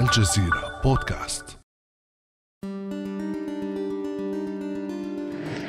[0.00, 1.58] الجزيرة بودكاست.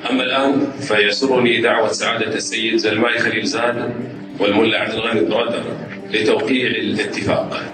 [0.09, 3.93] أما الآن فيسرني دعوة سعادة السيد زلماي خليل زاد
[4.39, 5.63] والملا عبد الغني برادر
[6.11, 7.73] لتوقيع الاتفاق.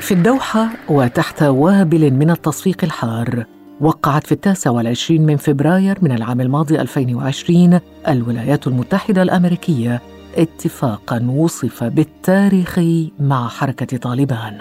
[0.00, 3.44] في الدوحة وتحت وابل من التصفيق الحار
[3.80, 10.02] وقعت في التاسع والعشرين من فبراير من العام الماضي 2020 الولايات المتحدة الأمريكية
[10.36, 14.58] اتفاقا وصف بالتاريخي مع حركة طالبان.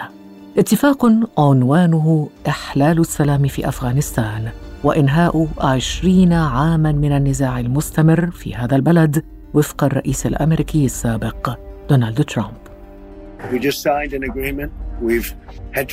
[0.58, 1.06] اتفاق
[1.38, 4.50] عنوانه إحلال السلام في أفغانستان
[4.84, 11.58] وإنهاء عشرين عاماً من النزاع المستمر في هذا البلد وفق الرئيس الأمريكي السابق
[11.90, 12.58] دونالد ترامب.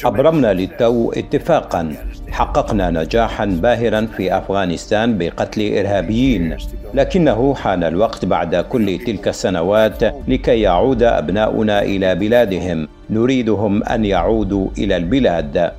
[0.05, 1.95] أبرمنا للتو اتفاقا.
[2.31, 6.57] حققنا نجاحا باهرا في أفغانستان بقتل إرهابيين.
[6.95, 12.89] لكنه حان الوقت بعد كل تلك السنوات لكي يعود أبناؤنا إلى بلادهم.
[13.11, 15.73] نريدهم أن يعودوا إلى البلاد.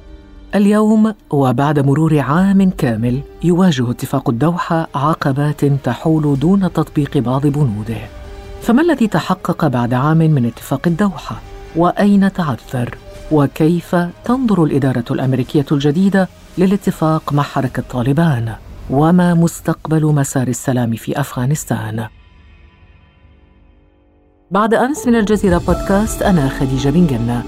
[0.55, 8.01] اليوم وبعد مرور عام كامل يواجه اتفاق الدوحة عقبات تحول دون تطبيق بعض بنوده.
[8.61, 11.41] فما الذي تحقق بعد عام من اتفاق الدوحة؟
[11.75, 12.95] وأين تعثر؟
[13.31, 18.53] وكيف تنظر الإدارة الأمريكية الجديدة للاتفاق مع حركة طالبان
[18.89, 22.07] وما مستقبل مسار السلام في أفغانستان؟
[24.51, 27.43] بعد أمس من الجزيرة بودكاست أنا خديجة بن جنة.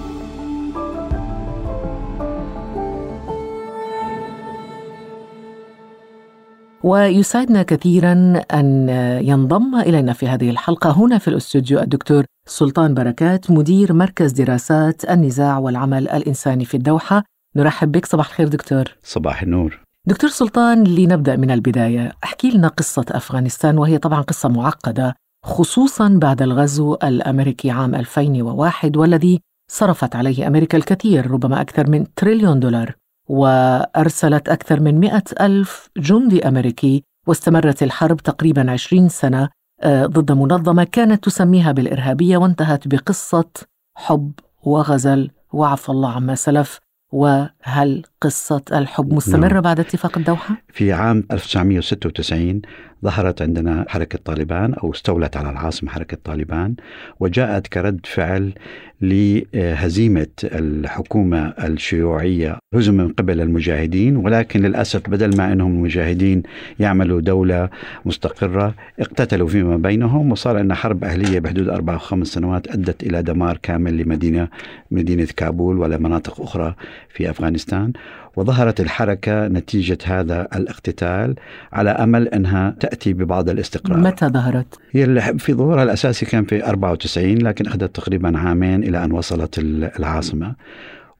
[6.83, 8.89] ويسعدنا كثيرا أن
[9.21, 15.57] ينضم إلينا في هذه الحلقة هنا في الأستوديو الدكتور سلطان بركات مدير مركز دراسات النزاع
[15.57, 17.23] والعمل الإنساني في الدوحة.
[17.55, 18.05] نرحب بك.
[18.05, 18.83] صباح الخير دكتور.
[19.03, 19.79] صباح النور.
[20.07, 22.11] دكتور سلطان لنبدأ من البداية.
[22.23, 29.41] احكي لنا قصة أفغانستان وهي طبعا قصة معقدة خصوصا بعد الغزو الأمريكي عام 2001 والذي
[29.71, 32.95] صرفت عليه أمريكا الكثير ربما أكثر من تريليون دولار
[33.29, 39.49] وأرسلت أكثر من مئة ألف جندي أمريكي واستمرت الحرب تقريبا عشرين سنة
[39.85, 43.49] ضد منظمة كانت تسميها بالإرهابية وانتهت بقصة
[43.95, 44.31] حب
[44.63, 46.79] وغزل وعفى الله عما سلف
[47.11, 49.61] وهل قصة الحب مستمرة نعم.
[49.61, 52.61] بعد اتفاق الدوحة؟ في عام 1996
[53.03, 56.75] ظهرت عندنا حركة طالبان أو استولت على العاصمة حركة طالبان
[57.19, 58.53] وجاءت كرد فعل
[59.01, 66.43] لهزيمة الحكومة الشيوعية هزم من قبل المجاهدين ولكن للأسف بدل ما أنهم المجاهدين
[66.79, 67.69] يعملوا دولة
[68.05, 73.23] مستقرة اقتتلوا فيما بينهم وصار أن حرب أهلية بحدود أربع أو خمس سنوات أدت إلى
[73.23, 74.47] دمار كامل لمدينة
[74.91, 76.75] مدينة كابول ومناطق أخرى
[77.09, 77.93] في أفغانستان
[78.35, 81.35] وظهرت الحركة نتيجة هذا الاقتتال
[81.73, 83.99] على أمل أنها تأتي ببعض الاستقرار.
[83.99, 89.11] متى ظهرت؟ هي في ظهورها الأساسي كان في 94 لكن أخذت تقريبا عامين إلى أن
[89.11, 89.59] وصلت
[89.99, 90.55] العاصمة.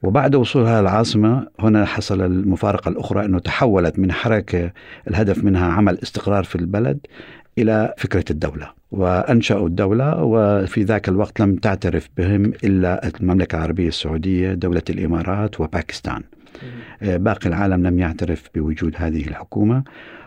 [0.04, 4.72] وبعد وصولها العاصمة هنا حصل المفارقة الأخرى أنه تحولت من حركة
[5.08, 7.00] الهدف منها عمل استقرار في البلد
[7.58, 14.54] إلى فكرة الدولة وأنشأوا الدولة وفي ذاك الوقت لم تعترف بهم إلا المملكة العربية السعودية
[14.54, 16.24] دولة الإمارات وباكستان.
[17.02, 19.84] باقي العالم لم يعترف بوجود هذه الحكومة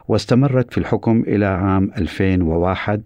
[0.08, 3.02] واستمرت في الحكم إلى عام 2001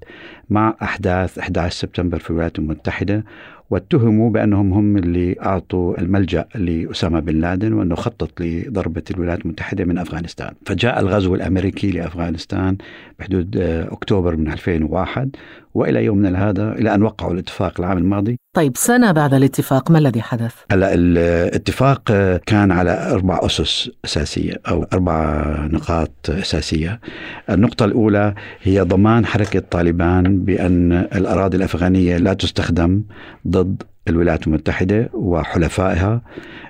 [0.50, 3.24] مع أحداث 11 سبتمبر في الولايات المتحدة
[3.70, 9.98] واتهموا بأنهم هم اللي أعطوا الملجأ لأسامة بن لادن وأنه خطط لضربة الولايات المتحدة من
[9.98, 12.76] أفغانستان فجاء الغزو الأمريكي لأفغانستان
[13.18, 15.36] بحدود آه، أكتوبر من 2001
[15.74, 18.36] وإلى يومنا هذا إلى أن وقعوا الاتفاق العام الماضي.
[18.56, 24.60] طيب سنة بعد الاتفاق ما الذي حدث؟ هلا الاتفاق آه، كان على أربع أسس أساسية
[24.68, 27.00] أو أربع نقاط أساسية.
[27.50, 33.02] النقطة الأولى هي ضمان حركة طالبان بأن الأراضي الأفغانية لا تستخدم
[33.56, 36.22] ضد الولايات المتحدة وحلفائها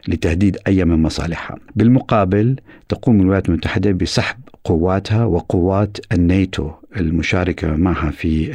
[0.08, 1.56] لتهديد أي من مصالحها.
[1.76, 2.56] بالمقابل
[2.88, 8.52] تقوم الولايات المتحدة بسحب قواتها وقوات الناتو المشاركة معها في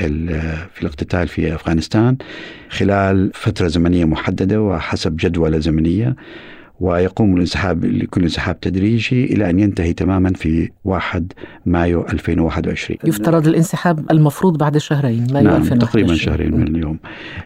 [0.74, 2.18] في الاقتتال في أفغانستان
[2.69, 6.16] خلال فترة زمنية محددة وحسب جدولة زمنية.
[6.81, 11.33] ويقوم الانسحاب لكل انسحاب تدريجي إلى أن ينتهي تماما في 1
[11.66, 17.00] مايو 2021 يفترض الانسحاب المفروض بعد شهرين مايو نعم 2021 تقريبا شهرين من اليوم.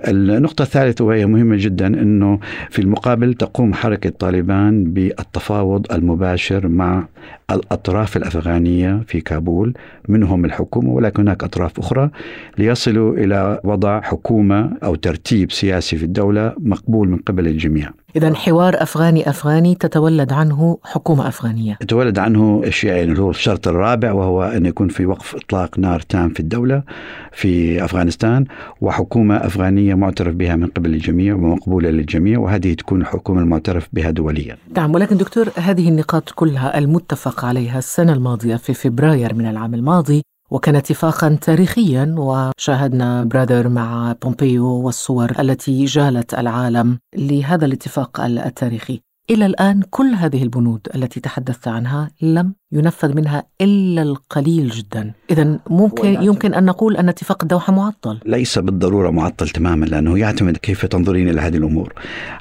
[0.07, 2.39] النقطة الثالثة وهي مهمة جدا إنه
[2.69, 7.07] في المقابل تقوم حركة طالبان بالتفاوض المباشر مع
[7.51, 9.73] الأطراف الأفغانية في كابول.
[10.09, 12.09] منهم الحكومة ولكن هناك أطراف أخرى
[12.57, 18.04] ليصلوا إلى وضع حكومة أو ترتيب سياسي في الدولة مقبول من قبل الجميع.
[18.15, 21.77] إذا حوار أفغاني أفغاني تتولد عنه حكومة أفغانية.
[21.79, 26.29] تتولد عنه أشياء اللي هو الشرط الرابع وهو أن يكون في وقف إطلاق نار تام
[26.29, 26.83] في الدولة
[27.31, 28.45] في أفغانستان
[28.81, 34.57] وحكومة أفغانية معترف بها من قبل الجميع ومقبولة للجميع وهذه تكون الحكومة المعترف بها دوليا.
[34.75, 40.21] نعم ولكن دكتور هذه النقاط كلها المتفق عليها السنة الماضية في فبراير من العام الماضي
[40.51, 49.01] وكان اتفاقا تاريخيا وشاهدنا برادر مع بومبيو والصور التي جالت العالم لهذا الاتفاق التاريخي.
[49.29, 55.59] إلى الآن كل هذه البنود التي تحدثت عنها لم ينفذ منها إلا القليل جدا، اذا
[55.69, 58.19] ممكن يمكن أن نقول أن اتفاق الدوحة معطل.
[58.25, 61.93] ليس بالضرورة معطل تماما لأنه يعتمد كيف تنظرين إلى هذه الأمور.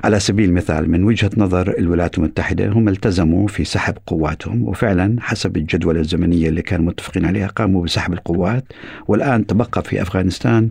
[0.05, 5.57] على سبيل المثال من وجهة نظر الولايات المتحدة هم التزموا في سحب قواتهم وفعلا حسب
[5.57, 8.65] الجدول الزمنية اللي كانوا متفقين عليها قاموا بسحب القوات
[9.09, 10.69] والآن تبقى في أفغانستان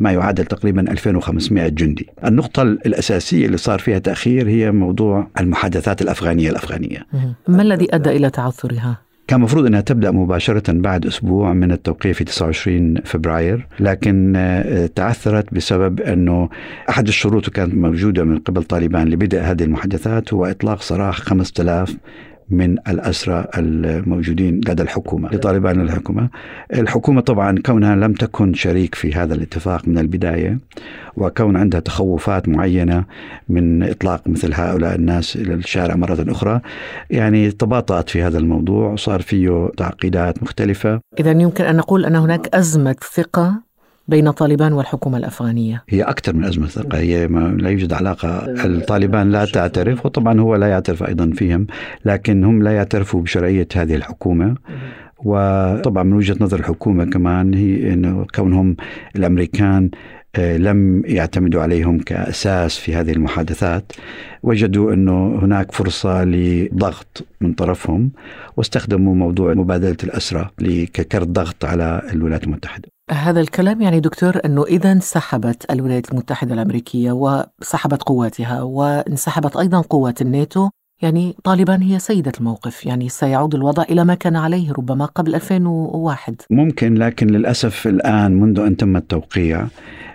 [0.00, 2.08] ما يعادل تقريبا 2500 جندي.
[2.24, 7.06] النقطة الأساسية اللي صار فيها تأخير هي موضوع المحادثات الأفغانية الأفغانية.
[7.48, 12.24] ما الذي أدى إلى تعثرها؟ كان مفروض إنها تبدأ مباشرة بعد أسبوع من التوقيع في
[12.24, 16.48] 29 فبراير لكن آه، تعثرت بسبب إنه
[16.88, 21.96] أحد الشروط كانت موجودة من قبل طالبان لبدء هذه المحادثات هو اطلاق سراح 5000
[22.50, 26.28] من الأسرى الموجودين لدى الحكومة لطالبان الحكومة.
[26.74, 27.20] الحكومة.
[27.20, 30.58] طبعا كونها لم تكن شريك في هذا الاتفاق من البداية
[31.16, 33.04] وكون عندها تخوفات معينة
[33.48, 36.60] من إطلاق مثل هؤلاء الناس إلى الشارع مرة أخرى
[37.10, 41.00] يعني تباطأت في هذا الموضوع وصار فيه تعقيدات مختلفة.
[41.20, 43.65] إذا يمكن أن نقول أن هناك أزمة ثقة
[44.08, 48.44] بين طالبان والحكومة الأفغانية؟ هي أكثر من أزمة ثقة هي ما لا يوجد علاقة.
[48.64, 51.66] الطالبان لا تعترف وطبعا هو لا يعترف أيضا فيهم
[52.04, 54.54] لكن هم لا يعترفوا بشرعية هذه الحكومة.
[55.24, 58.76] وطبعا من وجهة نظر الحكومة كمان هي أنه كونهم
[59.16, 59.90] الأمريكان
[60.36, 63.92] آه، لم يعتمدوا عليهم كأساس في هذه المحادثات
[64.42, 68.12] وجدوا إنه هناك فرصة لضغط من طرفهم
[68.56, 70.50] واستخدموا موضوع مبادلة الاسرى
[70.92, 72.88] ككرت ضغط على الولايات المتحدة.
[73.10, 80.22] هذا الكلام يعني دكتور إنه إذا انسحبت الولايات المتحدة الأمريكية وسحبت قواتها وانسحبت أيضا قوات
[80.22, 80.68] الناتو
[81.02, 86.34] يعني طالبان هي سيدة الموقف يعني سيعود الوضع إلى ما كان عليه ربما قبل 2001
[86.50, 89.66] ممكن لكن للأسف الآن منذ أن تم التوقيع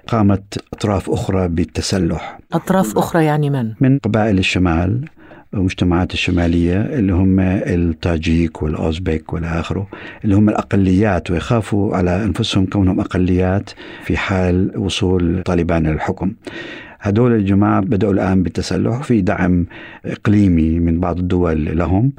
[0.08, 2.40] قامت أطراف أخرى بالتسلح.
[2.54, 5.06] أطراف أخرى يعني من؟ من قبائل الشمال
[5.54, 9.88] المجتمعات الشمالية اللي هم التاجيك والأوزبك والى آخره
[10.24, 13.70] اللي هم الأقليات ويخافوا على أنفسهم كونهم أقليات
[14.04, 16.34] في حال وصول طالبان للحكم.
[17.02, 19.66] هدول الجماعة بدأوا الآن بالتسلح وفي دعم
[20.06, 22.12] إقليمي من بعض الدول لهم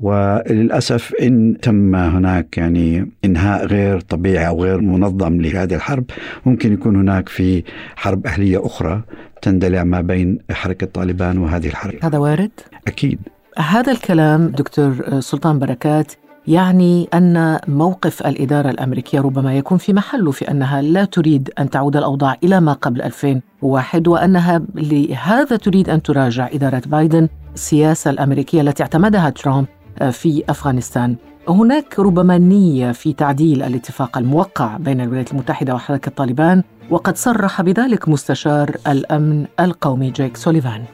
[0.00, 6.04] وللأسف إن تم هناك يعني إنهاء غير طبيعي أو غير منظم لهذه الحرب
[6.46, 7.62] ممكن يكون هناك في
[7.96, 9.02] حرب أهلية أخرى
[9.42, 12.50] تندلع ما بين حركة طالبان وهذه الحرب هذا وارد؟
[12.86, 13.18] أكيد
[13.58, 16.12] هذا الكلام دكتور سلطان بركات
[16.46, 21.96] يعني أن موقف الإدارة الأمريكية ربما يكون في محله في أنها لا تريد أن تعود
[21.96, 28.82] الأوضاع إلى ما قبل 2001 وأنها لهذا تريد أن تراجع إدارة بايدن السياسة الأمريكية التي
[28.82, 29.66] اعتمدها ترامب
[30.10, 31.16] في أفغانستان.
[31.48, 38.08] هناك ربما نية في تعديل الاتفاق الموقع بين الولايات المتحدة وحركة طالبان وقد صرح بذلك
[38.08, 40.84] مستشار الأمن القومي جيك سوليفان.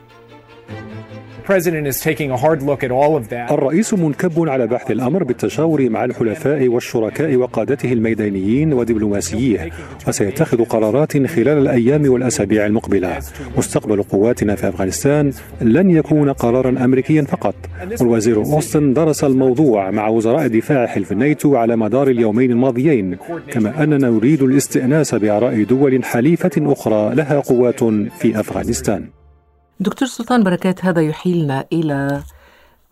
[3.50, 9.70] الرئيس منكب على بحث الأمر بالتشاور مع الحلفاء والشركاء وقادته الميدانيين ودبلوماسييه
[10.08, 13.18] وسيتخذ قرارات خلال الأيام والأسابيع المقبلة.
[13.58, 17.54] مستقبل قواتنا في أفغانستان لن يكون قرارا أمريكيا فقط.
[18.00, 23.16] والوزير أوستن درس الموضوع مع وزراء دفاع حلف الناتو على مدار اليومين الماضيين
[23.50, 27.84] كما أننا نريد الاستئناس بآراء دول حليفة أخرى لها قوات
[28.18, 29.17] في أفغانستان.
[29.80, 32.22] دكتور سلطان بركات هذا يحيلنا إلى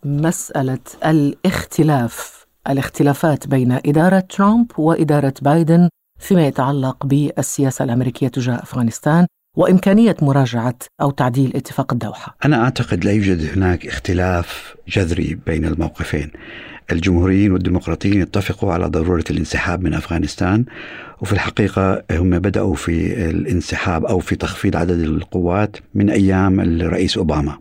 [0.04, 5.88] مسألة الاختلاف الاختلافات بين إدارة ترامب وإدارة بايدن
[6.18, 9.26] فيما يتعلق بالسياسة الأمريكية تجاه أفغانستان
[9.56, 12.36] وإمكانية مراجعة أو تعديل اتفاق الدوحة.
[12.44, 16.30] أنا أعتقد لا يوجد هناك اختلاف جذري بين الموقفين.
[16.92, 20.64] الجمهوريين والديمقراطيين اتفقوا على ضرورة الانسحاب من أفغانستان
[21.20, 27.58] وفي الحقيقة هم بدأوا في الانسحاب أو في تخفيض عدد القوات من أيام الرئيس أوباما.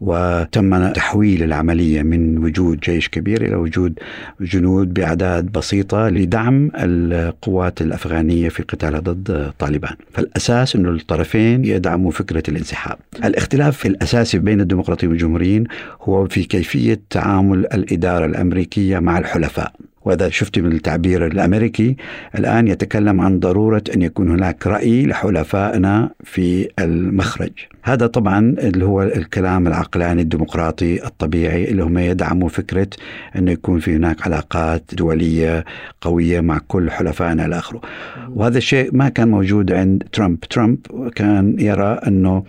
[0.00, 3.98] وتم تحويل العملية من وجود جيش كبير إلى وجود
[4.40, 9.94] جنود بأعداد بسيطة لدعم القوات الأفغانية في قتالها ضد طالبان.
[10.12, 12.98] فالأساس أن الطرفين يدعموا فكرة الانسحاب.
[13.24, 15.64] الاختلاف الأساسي بين الديمقراطيين والجمهوريين
[16.02, 19.72] هو في كيفية تعامل الإدارة الأمريكية مع الحلفاء.
[20.04, 21.96] وإذا شفت من التعبير الأمريكي
[22.38, 27.52] الآن يتكلم عن ضرورة أن يكون هناك رأي لحلفائنا في المخرج.
[27.82, 32.88] هذا طبعا اللي هو الكلام العقلاني الديمقراطي الطبيعي اللي هم يدعموا فكرة
[33.36, 35.64] أنه يكون في هناك علاقات دولية
[36.00, 37.80] قوية مع كل حلفائنا إلى آخره
[38.28, 40.40] وهذا الشيء ما كان موجود عند ترامب.
[40.40, 40.78] ترامب
[41.14, 42.44] كان يرى أنه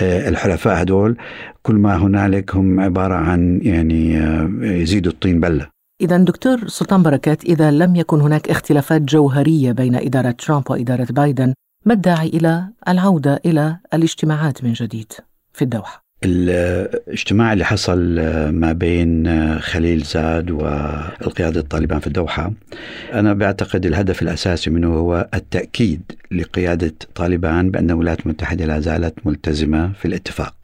[0.00, 1.16] آه، الحلفاء هدول
[1.62, 5.71] كل ما هنالك هم عبارة عن يعني آه، يزيدوا الطين بلة.
[6.02, 11.54] إذا دكتور سلطان بركات إذا لم يكن هناك اختلافات جوهرية بين إدارة ترامب وإدارة بايدن
[11.84, 15.12] ما الداعي إلى العودة إلى الاجتماعات من جديد
[15.52, 17.98] في الدوحة؟ الاجتماع اللي حصل
[18.50, 19.28] ما بين
[19.58, 22.52] خليل زاد والقيادة الطالبان في الدوحة
[23.12, 29.92] أنا بعتقد الهدف الأساسي منه هو التأكيد لقيادة طالبان بأن الولايات المتحدة لا زالت ملتزمة
[29.92, 30.54] في الاتفاق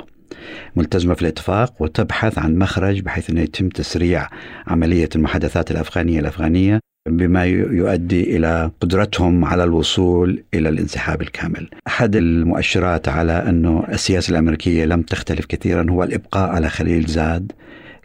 [0.76, 4.28] ملتزمة في الاتفاق وتبحث عن مخرج بحيث أنه يتم تسريع
[4.66, 11.68] عملية المحادثات الأفغانية الأفغانية بما يؤدي إلى قدرتهم على الوصول إلى الانسحاب الكامل.
[11.86, 17.52] أحد المؤشرات على أنه السياسة الأمريكية لم تختلف كثيرا هو الإبقاء على خليل زاد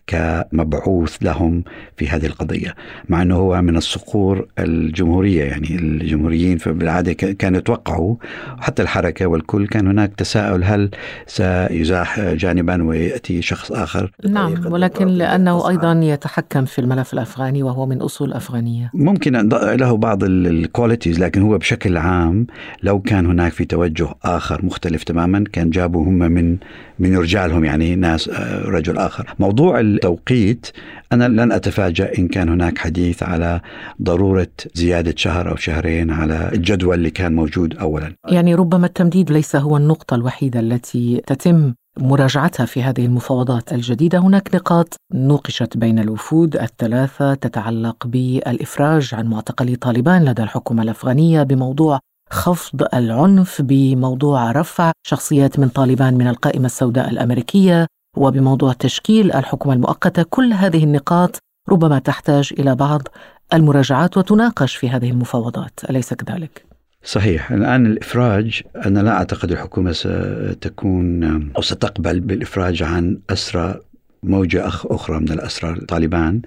[0.07, 1.63] كمبعوث لهم
[1.98, 2.75] في هذه القضية
[3.10, 8.15] مع أنه هو من الصقور الجمهورية يعني الجمهوريين بالعادة كانوا يتوقعوا
[8.60, 10.89] حتى الحركة والكل كان هناك تساؤل هل
[11.27, 18.01] سيزاح جانبا ويأتي شخص آخر؟ نعم ولكن لأنه أيضا يتحكم في الملف الأفغاني وهو من
[18.01, 18.91] أصول أفغانية.
[18.93, 22.48] ممكن له بعض الكواليتيز لكن هو بشكل عام
[22.83, 26.57] لو كان هناك في توجه آخر مختلف تماما كان جابوا هم من
[27.00, 29.33] من رجالهم يعني ناس آه، رجل آخر.
[29.39, 30.67] موضوع التوقيت
[31.12, 33.62] أنا لن أتفاجأ إن كان هناك حديث على
[34.01, 38.13] ضرورة زيادة شهر أو شهرين على الجدول اللي كان موجود أولا.
[38.27, 44.19] يعني ربما التمديد ليس هو النقطة الوحيدة التي تتم مراجعتها في هذه المفاوضات الجديدة.
[44.19, 52.00] هناك نقاط نوقشت بين الوفود الثلاثة تتعلق بالإفراج عن معتقلي طالبان لدى الحكومة الأفغانية بموضوع
[52.29, 60.24] خفض العنف بموضوع رفع شخصيات من طالبان من القائمة السوداء الأمريكية وبموضوع تشكيل الحكومة المؤقتة
[60.24, 61.38] كل هذه النقاط
[61.70, 63.08] ربما تحتاج إلى بعض
[63.53, 65.79] المراجعات وتناقش في هذه المفاوضات.
[65.89, 66.65] أليس كذلك؟
[67.03, 67.51] صحيح.
[67.51, 71.24] الآن الإفراج أنا لا أعتقد الحكومة ستكون
[71.58, 73.79] أو ستقبل بالإفراج عن أسرى
[74.24, 76.41] موجة أخرى من الأسرى طالبان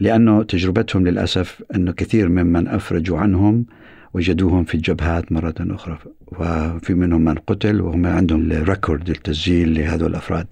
[0.00, 3.66] لأنه تجربتهم للأسف أنه كثير ممن أفرجوا عنهم
[4.14, 10.46] وجدوهم في الجبهات مرة أخرى وفي منهم من قتل وهم عندهم الريكورد التسجيل لهذول الأفراد.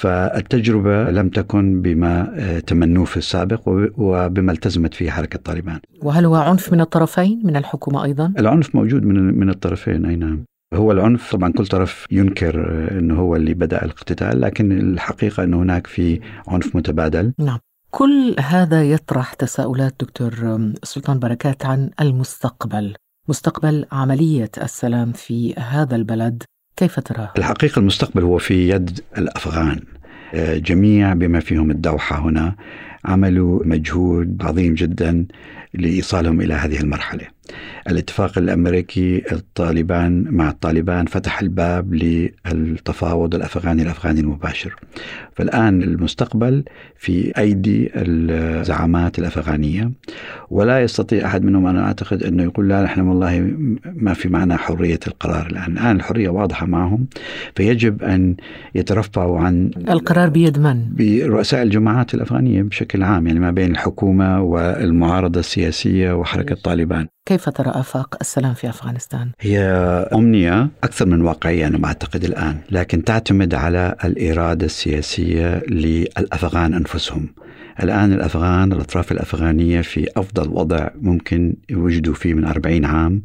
[0.00, 3.60] فالتجربة لم تكن بما آه، تمنوه في السابق
[3.98, 5.80] وبما التزمت فيه حركة طالبان.
[6.02, 10.44] وهل هو عنف من الطرفين من الحكومة أيضا؟ العنف موجود من من الطرفين أي نعم.
[10.74, 15.62] هو العنف طبعا كل طرف ينكر آه، إنه هو اللي بدأ الاقتتال لكن الحقيقة انه
[15.62, 17.32] هناك في عنف متبادل.
[17.38, 17.58] نعم.
[17.90, 22.94] كل هذا يطرح تساؤلات دكتور سلطان بركات عن المستقبل.
[23.28, 26.42] مستقبل عملية السلام في هذا البلد
[26.76, 29.80] كيف تراه؟ الحقيقة المستقبل هو في يد الأفغان
[30.34, 32.54] آه، جميع بما فيهم الدوحة هنا
[33.04, 35.26] عملوا مجهود عظيم جدا
[35.74, 37.26] لإيصالهم إلى هذه المرحلة
[37.88, 44.76] الاتفاق الأمريكي الطالبان مع الطالبان فتح الباب للتفاوض الأفغاني الأفغاني المباشر.
[45.32, 46.64] فالآن المستقبل
[46.96, 49.90] في أيدي الزعامات الأفغانية
[50.50, 53.54] ولا يستطيع أحد منهم أنا أعتقد أنه يقول لا نحن والله
[53.94, 57.06] ما في معنا حرية القرار الآن، الآن الحرية واضحة معهم
[57.56, 58.36] فيجب أن
[58.74, 65.40] يترفعوا عن القرار بيد من؟ برؤساء الجماعات الأفغانية بشكل عام يعني ما بين الحكومة والمعارضة
[65.40, 67.06] السياسية وحركة طالبان.
[67.30, 69.60] كيف ترى آفاق السلام في أفغانستان؟ هي
[70.14, 77.28] أمنية أكثر من واقعية أنا أعتقد الآن لكن تعتمد على الإرادة السياسية للأفغان أنفسهم.
[77.82, 83.22] الآن الأفغان الأطراف الأفغانية في أفضل وضع ممكن يوجدوا فيه من 40 عام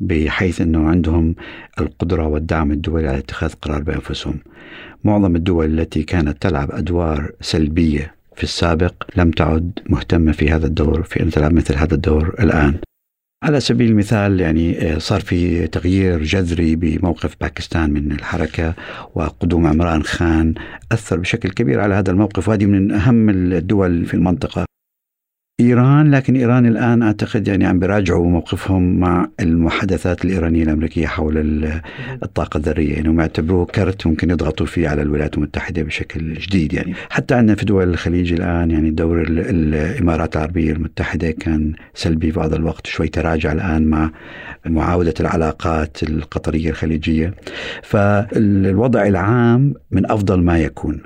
[0.00, 1.34] بحيث أنه عندهم
[1.80, 4.38] القدرة والدعم الدولي على اتخاذ قرار بأنفسهم.
[5.04, 11.02] معظم الدول التي كانت تلعب أدوار سلبية في السابق لم تعد مهتمة في هذا الدور
[11.02, 12.74] في أن تلعب مثل هذا الدور الآن.
[13.42, 18.74] على سبيل المثال يعني آه، صار في تغيير جذري بموقف باكستان من الحركة
[19.14, 20.54] وقدوم عمران خان
[20.92, 24.64] أثر بشكل كبير على هذا الموقف وهذه من أهم الدول في المنطقة.
[25.60, 31.64] إيران لكن إيران الآن أعتقد يعني عم بيراجعوا موقفهم مع المحادثات الإيرانية الأمريكية حول
[32.22, 32.94] الطاقة الذرية.
[32.94, 36.94] يعني هم يعتبروه كرت ممكن يضغطوا فيه على الولايات المتحدة بشكل جديد يعني.
[37.10, 42.54] حتى عندنا في دول الخليج الآن يعني دور الإمارات العربية المتحدة كان سلبي في بعض
[42.54, 44.10] الوقت شوي تراجع الآن مع
[44.66, 47.34] معاودة العلاقات القطرية الخليجية.
[47.82, 51.00] فالوضع العام من أفضل ما يكون.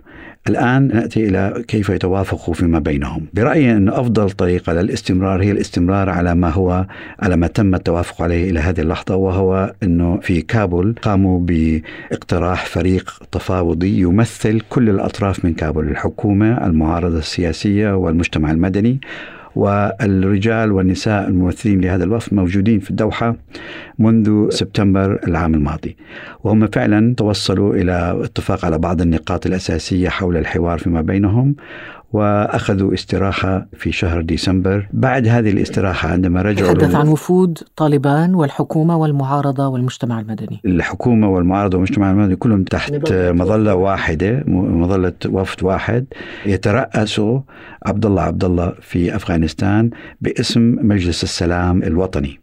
[0.49, 3.27] الآن نأتي إلى كيف يتوافقوا فيما بينهم.
[3.35, 6.87] برأيي أن أفضل طريقة للاستمرار هي الاستمرار على ما هو
[7.21, 13.23] على ما تم التوافق عليه إلى هذه اللحظة وهو أنه في كابول قاموا باقتراح فريق
[13.33, 19.01] تفاوضي يمثل كل الأطراف من كابول الحكومة المعارضة السياسية والمجتمع المدني.
[19.57, 23.37] والرجال والنساء الممثلين لهذا الوفد موجودين في الدوحة
[23.99, 25.97] منذ سبتمبر العام الماضي.
[26.45, 31.55] وهم فعلا توصلوا إلى اتفاق على بعض النقاط الأساسية حول الحوار فيما بينهم
[32.13, 38.97] وأخذوا استراحة في شهر ديسمبر، بعد هذه الاستراحة عندما رجعوا تحدث عن وفود طالبان والحكومة
[38.97, 40.61] والمعارضة والمجتمع المدني.
[40.67, 46.07] الحكومة والمعارضة والمجتمع المدني كلهم تحت مظلة واحدة، مظلة وفد واحد
[46.47, 47.43] يترأسه
[47.87, 49.91] عبد الله عبد الله في أفغانستان
[50.21, 52.41] باسم مجلس السلام الوطني.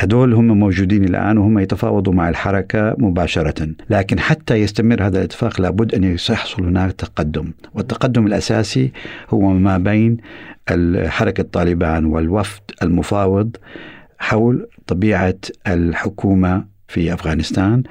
[0.00, 3.68] هدول هم موجودين الآن وهم يتفاوضوا مع الحركة مباشرة.
[3.90, 7.52] لكن حتى يستمر هذا الاتفاق لابد أن يحصل هناك تقدم.
[7.74, 8.92] والتقدم الأساسي
[9.30, 10.16] هو ما بين
[11.06, 13.56] حركة طالبان والوفد المفاوض
[14.18, 15.34] حول طبيعة
[15.66, 17.82] الحكومة في أفغانستان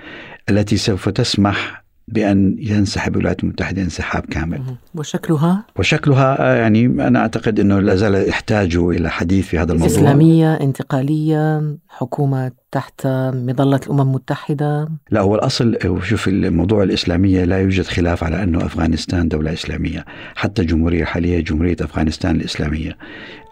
[0.50, 4.62] التي سوف تسمح بأن ينسحب الولايات المتحدة انسحاب كامل.
[4.96, 9.96] وشكلها؟ وشكلها آه، يعني أنا أعتقد أنه لا زال يحتاجوا إلى حديث في هذا الموضوع.
[9.98, 17.84] إسلامية انتقالية حكومة تحت مظلة الأمم المتحدة؟ لا هو الأصل شوف الموضوع الإسلامية لا يوجد
[17.86, 20.06] خلاف على أنه أفغانستان دولة إسلامية.
[20.36, 22.98] حتى الجمهورية الحالية جمهورية أفغانستان الإسلامية.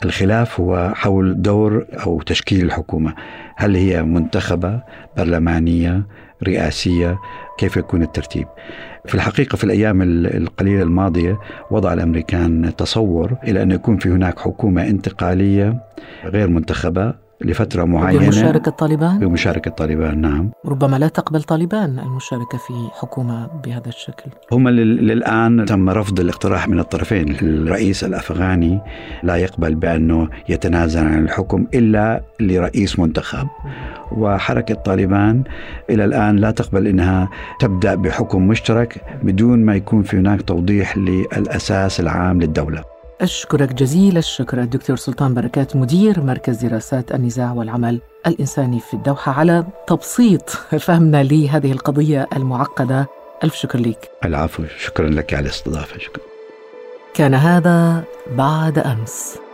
[0.06, 3.14] الخلاف هو حول دور أو تشكيل الحكومة.
[3.56, 4.82] هل هي منتخبة
[5.18, 6.08] برلمانية
[6.48, 7.20] رئاسية؟
[7.58, 8.48] كيف يكون الترتيب؟
[9.06, 11.40] في الحقيقة في الأيام القليلة الماضية
[11.72, 15.84] وضع الأمريكان تصور إلى أن يكون في هناك حكومة انتقالية
[16.26, 18.25] غير منتخبة لفترة معينة.
[18.25, 20.51] بمشاركة طالبان؟ بمشاركة طالبان نعم.
[20.65, 24.32] ربما لا تقبل طالبان المشاركة في حكومة بهذا الشكل.
[24.51, 27.36] هم للآن تم رفض الاقتراح من الطرفين.
[27.42, 28.82] الرئيس الأفغاني
[29.24, 33.48] لا يقبل بأنه يتنازل عن الحكم إلا لرئيس منتخب.
[34.12, 35.44] وحركة طالبان
[35.89, 42.00] إلى الآن لا تقبل أنها تبدأ بحكم مشترك بدون ما يكون في هناك توضيح للأساس
[42.00, 42.95] العام للدولة.
[43.22, 49.66] أشكرك جزيل الشكر الدكتور سلطان بركات مدير مركز دراسات النزاع والعمل الإنساني في الدوحة على
[49.88, 53.08] تبسيط فهمنا لهذه القضية المعقدة.
[53.44, 54.10] ألف شكر لك.
[54.26, 56.24] العفو شكرا لك على الاستضافة شكرا.
[57.14, 59.45] كان هذا بعد أمس.